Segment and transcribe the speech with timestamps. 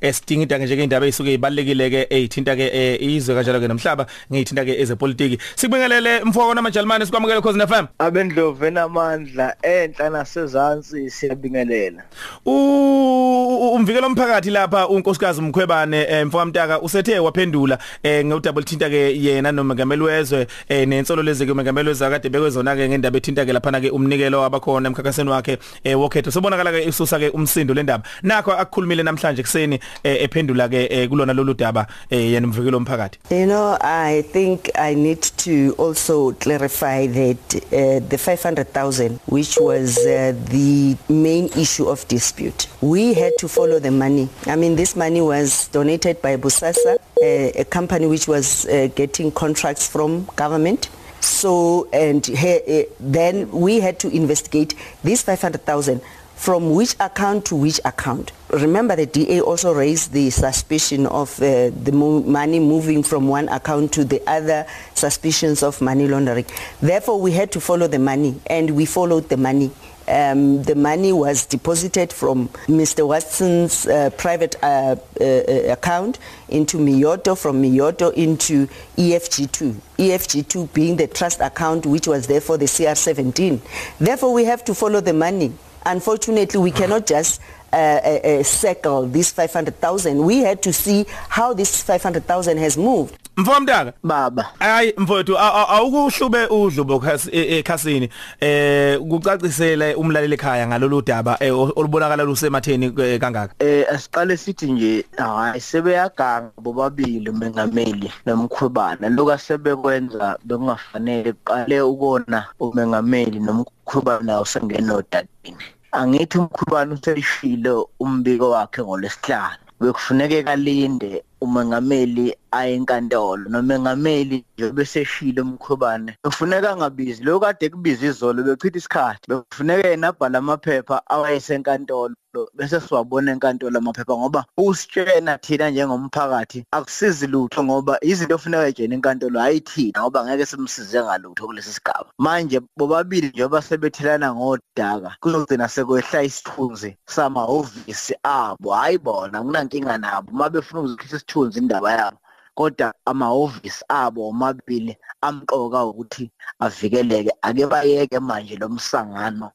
[0.00, 4.64] esidinga into nje ke indaba ezisuke ibalekile ke ezithinta ke izwe kanjalo ke nomhlaba ngithinta
[4.64, 5.38] ke ezepolitiki.
[5.56, 12.02] Sikubingelele mfoko namajalimane sikwamukele cause FM abendlovu enamandla enhla nasezantsi siyabingelela.
[12.46, 20.46] Umvikelo omphakathi lapha unkosikazi Mkhwebane mfoko Mtaka usethe waphendula ngewudouble thinta ke yena nomengameli wezwe
[20.86, 24.88] nensolo lezi ke umengameli wezwe akade bekwezona ke ngendaba ethinta ke lapha ke umnikelo abakhona
[24.88, 26.30] emkhankaseni wakhe wokhetho.
[26.30, 28.04] Sobonakala ke isusa ke umsindo lendaba.
[28.22, 34.22] Nakho akukhulumile namhlanje kuseni ephendula ke kulona lolu daba yena umvikelo omphakathi you know i
[34.22, 41.48] think i need to also clarify that uh, the 500000 which was uh, the main
[41.56, 44.28] issue of dispute we had to follow the money.
[44.46, 49.30] I mean this money was donated by Busasa uh, a company which was uh, getting
[49.30, 50.88] contracts from government.
[51.20, 56.00] So and he, uh, then we had to investigate this 500000
[56.40, 61.68] from which account to which account remember the DA also raised the suspicion of uh,
[61.84, 66.46] the mo money moving from one account to the other suspicions of money laundering
[66.80, 69.70] therefore we had to follow the money and we followed the money
[70.08, 73.06] um, the money was deposited from Mr.
[73.06, 75.24] Watson's uh, private uh, uh,
[75.70, 76.18] account
[76.48, 79.76] into Miyoto, from Miyoto into EFG2.
[79.98, 83.60] EFG2 being the trust account which was there for the CR17.
[84.00, 85.52] Therefore, we have to follow the money.
[85.86, 87.40] Unfortunately, we cannot just
[87.72, 90.24] uh, circle this 500,000.
[90.24, 93.16] We had to see how this 500,000 has moved.
[93.36, 98.08] Mfomdaka baba hayi mfowethu awukuhlube udlubo ekhasini
[98.40, 101.38] eh kucacisele umlaleli ekhaya ngalolu daba
[101.76, 111.34] olubonakala lusematheni kangaka eh asiqale sithi nje hayi sebeyaganga bobabili umengameli nomkhwebana lokho asebekwenza bekungafanele
[111.44, 122.26] qale ukona umengameli nomkhwebana usengena odadini angithi umkhubani useshilo umbiko wakhe ngolesihlanu bekufuneke kalinde umengameli
[122.52, 129.24] ayenkantolo nomengameli nje beseshilo umkhubane kufuneka angabizi lo kade kubiza izolo bechitha isikhathi.
[129.28, 132.14] Bekufuneka yena abhala amaphepha awayesenkantolo.
[132.56, 139.36] Bese siwabona enkantolo amaphepha ngoba usitshena thina njengomphakathi akusizi lutho ngoba izinto ofuneka ejene enkantolo
[139.40, 142.08] ayithina ngoba ngeke simsize ngalutho kulesi sigaba.
[142.24, 148.68] Manje bobabili njengoba sebethelana ngodaka kuzogcina sekwehla isithunzi samahhovisi abo.
[148.78, 150.28] Hayibona kunankinga nabo.
[150.32, 152.18] Mabefuna ukuzikhisa isithunzi indaba yabo
[152.54, 154.92] kodwa amahhovisi abo omabili
[155.26, 156.24] amqoka ukuthi
[156.64, 159.50] avikeleke ake bayeke manje lo msangano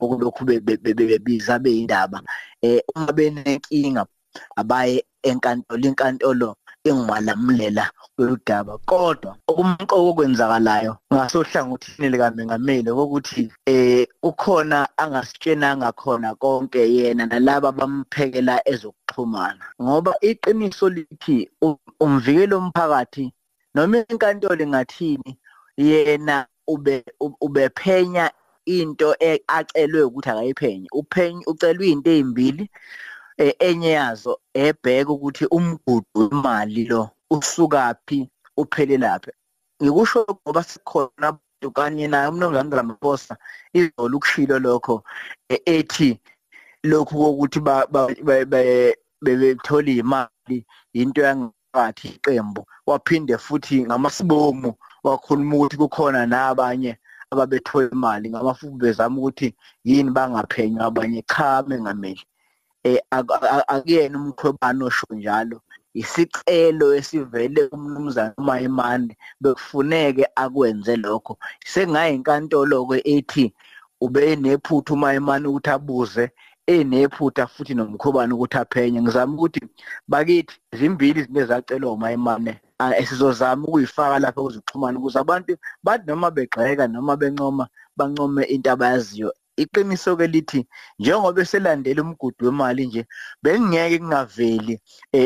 [0.00, 2.18] okulokhu bebiza beyindaba
[2.62, 4.02] eh uma benenkinga
[4.60, 6.48] abaye enkantolo inkantolo
[6.88, 17.68] ingimalamulela kweludaba kodwa okumqoko kwenzakalayo ngasohlangothini likaMengameli ukuthi eh ukhona angasitshenanga khona konke yena nalabo
[17.68, 19.64] abamphekela ezokuxhumana.
[19.82, 21.36] Ngoba iqiniso lithi
[22.04, 23.26] umvikelo omphakathi
[23.74, 25.30] noma inkantolo ngathini
[25.76, 27.04] yena ube
[27.40, 28.30] ubephenya
[28.76, 29.08] into
[29.56, 30.88] acelwe ukuthi akayiphenye.
[31.00, 32.64] Uphenye ucelwe izinto ezimbili
[33.68, 34.32] enye yazo
[34.64, 38.18] ebheka ukuthi umgudu wemali lo usukaphi
[38.60, 39.30] uphelelaphi
[39.82, 43.34] ngikusho ngoba sikhona abantu kanye naye umnumzane Ramaphosa
[43.78, 44.94] izolo ukushilo lokho
[45.48, 46.10] ethi
[46.90, 47.60] lokhu kokuthi
[49.24, 50.58] bebethola imali
[51.00, 52.62] into yangathi iqembu.
[52.86, 54.70] Waphinde futhi ngamasibomu
[55.04, 56.92] wakhuluma ukuthi kukhona nabanye
[57.32, 59.48] ababethola imali ngamafuku bezama ukuthi
[59.84, 62.24] yini bangaphenywa abanye cha mengameli
[62.84, 63.00] eh
[63.68, 65.60] akuyena umkhwebano osho njalo.
[65.94, 69.12] Isicelo esivele kumnumzana uMayimane
[69.42, 71.38] bekufuneke akwenze lokho.
[71.72, 73.44] Sengaye inkantolo ke ethi
[74.00, 76.24] ube nephutha uMayimane ukuthi abuze
[76.66, 79.02] enephutha futhi nomkhobani ukuthi aphenye.
[79.02, 79.60] Ngizama ukuthi
[80.08, 85.52] bakithi zimbili izinto ezacelwa uMayimane esizozama ukuyifaka lapha kuzoxhumana ukuze abantu
[85.82, 89.32] bathi noma begxeka noma bencoma bancome into abayaziyo.
[89.58, 90.60] Iqiniso ke lithi
[90.98, 93.02] njengoba selandela umgudu wemali nje
[93.42, 94.74] bengingeke kungaveli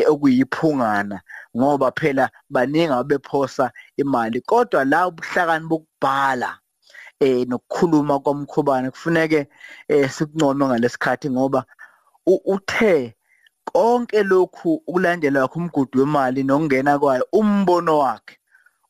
[0.09, 1.21] okuyiphungana
[1.57, 4.41] ngoba phela baningi abephosa imali.
[4.41, 6.59] Kodwa la ubuhlakani bokubhala
[7.21, 9.49] eh nokukhuluma komkhubane kufuneke
[9.89, 11.65] eh sikuncome ngalesikhathi ngoba
[12.27, 13.15] uthe
[13.65, 18.39] konke lokhu ukulandela kwakhe umgudu wemali nokungena kwayo umbono wakhe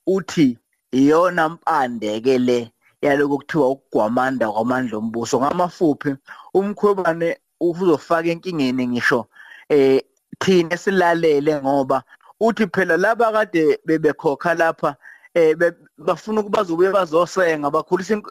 [0.07, 0.59] uthi
[0.93, 2.73] iyona mpande ke le
[3.03, 5.41] yaloko kuthiwa ukugwamanda kwamandla ombuso.
[5.41, 6.17] Ngamafuphi
[6.55, 9.27] umkhwebane uzofaka enkingeni ngisho
[9.69, 10.03] eh
[10.39, 12.03] thina silalele ngoba
[12.41, 14.97] uthi phela laba kade bebekhokha lapha
[15.35, 15.57] eh
[15.99, 18.23] bafuna ukubaza ubuye bazosenga bakhulisa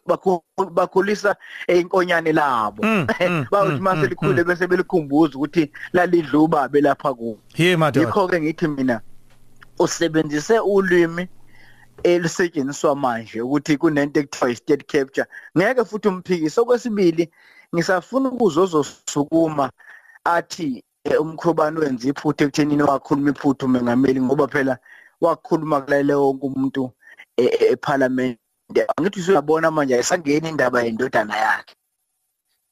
[0.71, 1.35] bakhulisa
[1.67, 2.83] inkonyane labo.
[2.83, 8.67] Mm, mm, bathi mm, mase likhule bese belikhumbuza ukuthi lalidluba belapha ku yikho ke ngithi
[8.67, 9.01] mina
[9.79, 11.27] usebenzise ulimi
[12.03, 15.25] elisetshenziswa manje ukuthi kunento ekuthiwa state capture.
[15.57, 16.61] Ngeke futhi umphikise.
[16.61, 17.29] Okwesibili
[17.73, 19.71] ngisafuna ukuzozosukuma
[20.23, 24.77] athi eh, umkhubani wenza iphutha ekuthenini wakhuluma iphutha umengameli ngoba phela
[25.21, 26.91] wakhuluma kulayele wonke umuntu
[27.37, 28.39] e- e- eParliament.
[28.97, 31.75] Angithi usuyabona manje ayisangeni indaba yendodana yakhe.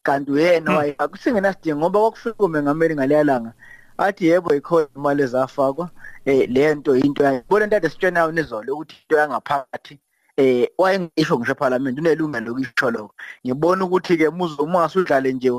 [0.04, 3.54] Kanti uyena waye akusingenasidingo ngoba kwakufika umengameli ngaleyalanga
[3.98, 5.92] athi yebo ikhona imali ezafakwa
[6.25, 10.00] eh lento into yayibona into ade sitshenayo nizolo ukuthi into yangaphakathi.
[10.39, 13.13] Eh wayengisho ngisho eParliament unelungelo lokusho lokho.
[13.45, 15.51] Ngibona ukuthi ke muzo uma ngasudlale nje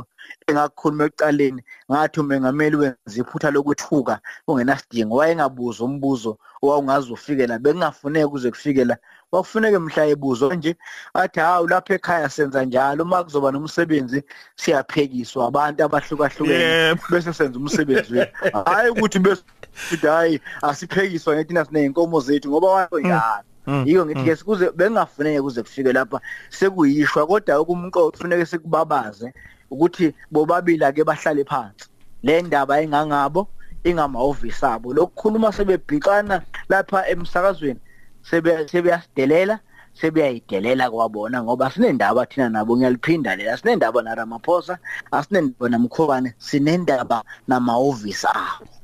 [0.48, 8.50] engakukhuluma ekucaleni ngathi umengameli wenza iphutha lokuthuka kungenasidingo wayengabuza umbuzo owawungaze ufike la bekungafuneki kuze
[8.50, 8.96] kufike la
[9.30, 10.76] kwakufuneke mhla ebuzo nje
[11.14, 14.22] athi hawu lapha ekhaya senza njalo uma kuzoba nomsebenzi
[14.56, 17.02] siyaphekiswa abantu abahlukahlukene Yebo.
[17.10, 18.32] bese senza umsebenzi wethu.
[18.64, 19.42] Hayi ukuthi bese
[19.88, 25.40] sithi hayi asiphekiswa ngethi sineyinkomo zethu ngoba washo njalo Mm, yiko ngithi ke kuze bengafuneke
[25.42, 26.20] kuze kufike lapha
[26.50, 29.32] sekuyishwa kodwa ukumqoqo kufuneke sikubabaze
[29.70, 31.86] ukuthi bobabili ake bahlale phansi.
[32.22, 33.48] Le ndaba engangabo
[33.84, 34.92] ingamahhovisi abo.
[34.94, 37.80] Lokukhuluma sebebhixana lapha emsakazweni
[38.22, 39.60] sebe sebeyasidelela
[39.94, 43.56] sebeyayidelela kwabona ngoba sinendaba thina nabo ngiyaliphinda lela.
[43.56, 44.78] Sinendaba na Ramaphosa
[45.12, 48.79] asinendaba namkhobane sinendaba namahhovisi abo.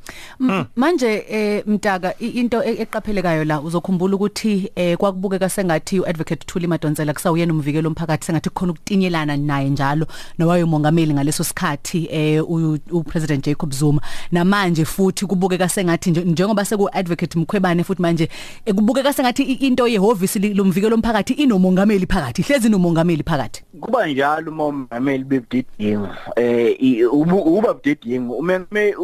[0.76, 6.67] Manje eh mtaka i- into e- eqaphelekayo la uzokhumbula ukuthi eh kwakubukeka sengathi uadvocate Thuli
[6.67, 10.06] Madonsela kusawuyena umvikelo omphakathi sengathi khona ukutinyelana naye njalo
[10.38, 14.00] nowayomongameli ngaleso sikhathi eh u- upresident Jacob Zuma.
[14.32, 18.29] Namanje futhi kubukeka sengathi nje- njengoba seku advocate Mkhwebane futhi manje
[18.67, 23.62] eh, kubukeka sengathi i- into yehhovisi li- lomvikelo omphakathi inomongameli phakathi hlezi nomongameli phakathi.
[23.81, 28.94] Kuba njalo uma umongameli bebudidingo eh i- ubu- uba budidingo umeme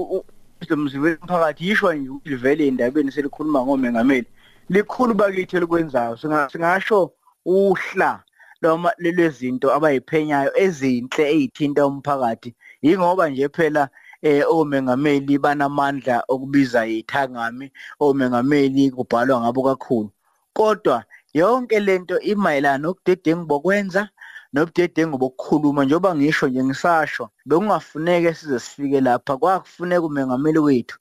[0.71, 4.29] umzimwe phakathi yishwa nje ukuthi livele endabeni selikhuluma ngomengameli
[4.69, 6.17] likhulu bakithi elikwenzayo.
[6.17, 7.13] Singa- singasho
[7.45, 8.23] uhla
[8.63, 12.55] noma lelezinto abayiphenyayo ezinhle ezithinta umphakathi.
[12.83, 13.89] Yingoba nje phela
[14.23, 17.67] eh omengameli banamandla okubiza ithangami
[18.01, 20.11] omengameli kubhalwa ngabo kakhulu.
[20.55, 21.05] Kodwa
[21.35, 24.09] yonke lento imayelana nokudedengu bokwenza
[24.53, 30.99] nobudedengu bokukhuluma njengoba ngisho nje ngisasho bekungafuneke size sifike lapha kwakufuneka umengameli wethu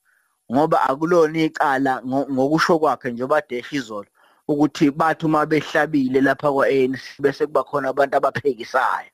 [0.52, 4.06] ngoba akulona icala ngo- ngokusho kwakhe njengoba desha izolo
[4.48, 9.10] ukuthi bathi uma behlabile lapha kwa-ANC bese kuba khona abantu abaphekisayo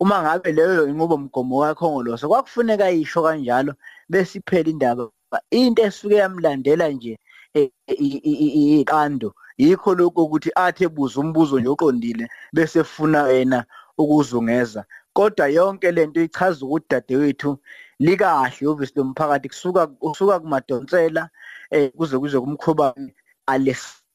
[0.00, 3.74] uma ngabe leyo inqubo mgomo kakhongolose kwakufuneka yisho kanjalo
[4.08, 5.08] bese iphela indaba
[5.50, 7.18] into esuke yamlandela nje
[7.54, 12.24] eh, i- i- i- iqando yikho lokho ukuthi athi ebuza umbuzo nje oqondile
[12.54, 13.64] bese efuna yena
[13.98, 14.84] ukuzungeza.
[15.16, 17.58] Kodwa yonke lento ichaza ukuthi dadewethu
[17.98, 21.30] likahle obviously lomphakathi kusuka usuka kumadonsela
[21.70, 23.14] eh kuze kuze kumkhobani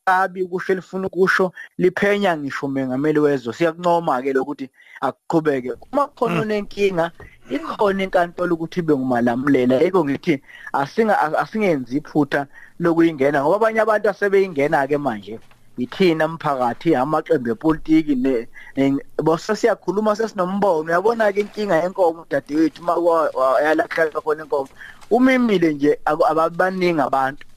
[0.06, 3.54] alesabi ukusho elifuna ukusho liphenya ngisho mengameli wezwe.
[3.54, 4.70] Siyakuncoma ke lokuthi
[5.02, 7.12] akuqhubeke uma khona nenkinga
[7.50, 10.42] ikhona inkantolo ukuthi ibe ngumalamulela yiko ngithi
[10.74, 12.48] asinga asingenzi iphutha
[12.80, 15.40] lokuyingena ngoba abanye abantu asebeyingena ke manje.
[15.78, 20.90] Ithina umphakathi amaqembu epolitiki ne ne- bose siyakhuluma sesinombono.
[20.92, 23.30] Uyabona ke inkinga yenkomo dadewethu uma
[23.64, 24.70] yalahleka khona inkomo.
[25.10, 27.46] Umimile nje aku- ababaningi abantu.
[27.48, 27.49] Mhm.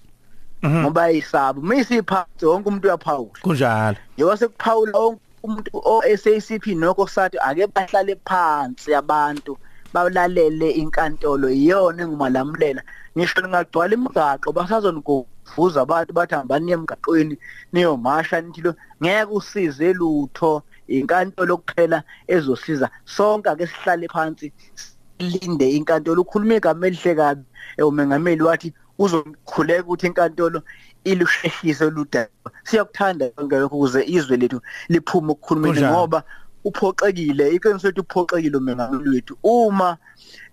[0.64, 3.40] Ngoba yisaba mayisiphathe wonke umuntu uyaphawula.
[3.42, 3.96] Kunjalo.
[4.14, 9.58] Njengoba sekuphawula wonke umuntu o-SACP nokho sathi ake bahlale phansi abantu
[9.92, 11.50] balalele inkantolo.
[11.50, 12.82] Iyona engumalamulela.
[13.16, 17.34] Ngisho lingagcwala imigaqo basazonigovuza abantu bathi hambani emgaqweni
[17.72, 22.90] niyomasha nithi lo ngeke usize lutho inkantolo kuphela ezosiza.
[23.04, 24.52] Sonke ake sihlale phansi
[25.22, 27.44] linde inkantolo ukhuluma igama elihle kabi
[27.78, 30.62] umengameli wathi uzokhuleka ukuthi inkantolo
[31.04, 36.22] ilushehlise ludaba siyakuthanda konke lokho ukuze izwe lethu liphume ukukhulumeni ngoba
[36.64, 39.36] uphoxekile iqiniso lethu uphoxekile umengameli wethu.
[39.42, 39.96] Uma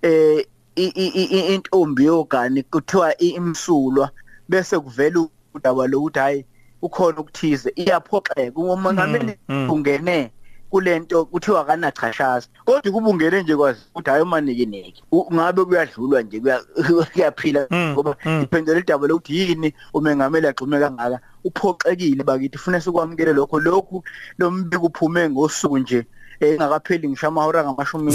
[0.01, 0.45] eh
[0.75, 4.11] intombi yogani kuthiwa imsulwa
[4.49, 6.45] bese kuvela udaba lokuthi hayi
[6.81, 8.59] ukhona ukuthize iyaphoxeka.
[8.59, 9.69] Umongameli Mm, mm.
[9.69, 10.31] ungene
[10.69, 16.39] kulento kuthiwa kanachashaza kodwa kubungene nje kwazi ukuthi hayi manike neke U- ngabe kuyadlulwa nje
[16.39, 16.63] kuya-
[17.13, 18.41] kuyaphila Mm, ngoba mm.
[18.43, 21.19] iphendula idaba lokuthi yini umengameli agxume kangaka.
[21.43, 23.59] Uphoxekile bakithi ufuna sikwamukele lokho.
[23.59, 24.03] Lokhu
[24.37, 26.05] lombiko uphume ngosuku nje
[26.39, 28.11] engakapheli ngisho amahora ngamashumi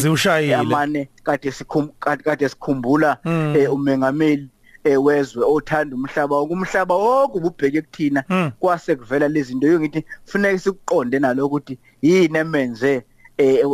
[0.61, 3.55] amane kade sikhum kade kade sikhumbula Mm.
[3.57, 4.49] eh, umengameli.
[4.85, 6.53] Eh, wezwe othanda umhlaba wonke.
[6.55, 8.53] Umhlaba wonke ububheke kuthina Mm.
[8.61, 9.67] kwase kuvela lezi zinto.
[9.67, 13.03] Yongithi kufanele sikuqonde naloko ukuthi yini emenze
[13.39, 13.67] eh,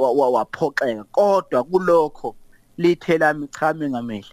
[0.00, 1.04] wa- wa- waphoxeka.
[1.12, 2.36] Kodwa kulokho
[2.78, 4.26] lithe lami cha mengameli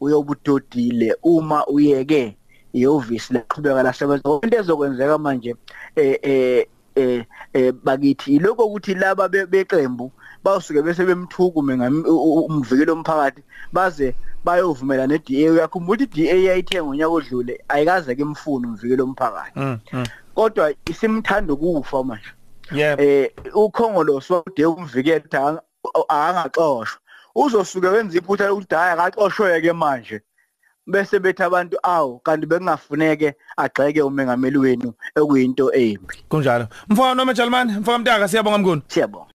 [0.00, 1.16] uyobudodile.
[1.22, 2.36] Uma uyeke
[2.72, 4.22] ihhovisi leqhubeka lasebenza.
[4.42, 5.54] Into ezokwenzeka manje
[5.96, 6.66] eh eh
[7.54, 10.12] eh bakithi iloko ukuthi laba be- beqembu
[10.44, 11.74] bawusuke bese bemthukume
[12.48, 13.42] umvikelo omphakathi
[13.72, 14.14] baze
[14.44, 19.78] bayovumela ne-DA uyakhumbula i-DA yayithe ngonyaka odlule ayikaze ke imfuni umvikelo omphakathi Mm.
[19.92, 20.06] mm.
[20.34, 22.30] kodwa isimthanda ukufa manje
[22.72, 23.02] Yebo.
[23.02, 25.60] eh ukhongolosi wade umvikelo
[26.08, 27.00] akangaxoshwa
[27.34, 30.20] uzosuke wenza iphutha lokuthi hayi akaxoshweke manje
[30.86, 36.68] bese bethi abantu awu kanti bekungafuneke agxeke umengameli wenu ekuyinto embi Kunjalo.
[36.88, 38.82] Mfowethu noma Jalman, mfowethu Mtaka siyabonga mkhulu.
[38.88, 39.32] siyabonga